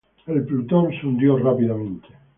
El 0.25 0.43
"Plutón" 0.47 0.89
se 0.99 1.05
hundió 1.05 1.37
rápidamente. 1.37 2.07